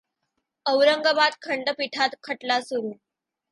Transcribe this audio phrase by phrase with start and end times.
[0.65, 2.93] औरंगाबाद खंडपीठात खटला सुरू.